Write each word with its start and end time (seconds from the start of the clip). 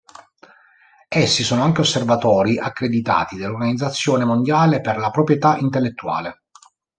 Essi 1.09 1.43
sono 1.43 1.61
anche 1.61 1.81
osservatori 1.81 2.57
accreditati 2.57 3.35
dell'Organizzazione 3.35 4.25
Mondiale 4.25 4.81
per 4.81 4.97
la 4.97 5.11
Proprietà 5.11 5.57
Intellettuale. 5.57 6.45